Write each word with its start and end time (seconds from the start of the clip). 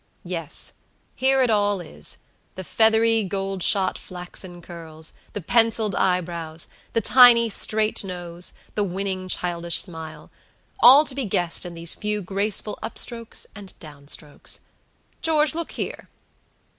Yes, 0.25 0.73
here 1.13 1.43
it 1.43 1.51
all 1.51 1.77
isthe 1.77 2.17
feathery, 2.57 3.23
gold 3.23 3.61
shot, 3.61 3.99
flaxen 3.99 4.59
curls, 4.59 5.13
the 5.33 5.41
penciled 5.41 5.93
eyebrows, 5.93 6.67
the 6.93 7.01
tiny, 7.01 7.49
straight 7.49 8.03
nose, 8.03 8.53
the 8.73 8.83
winning, 8.83 9.27
childish 9.27 9.79
smile; 9.79 10.31
all 10.79 11.05
to 11.05 11.13
be 11.13 11.25
guessed 11.25 11.67
in 11.67 11.75
these 11.75 11.93
few 11.93 12.23
graceful 12.23 12.79
up 12.81 12.97
strokes 12.97 13.45
and 13.55 13.77
down 13.79 14.07
strokes. 14.07 14.61
George, 15.21 15.53
look 15.53 15.73
here!" 15.73 16.09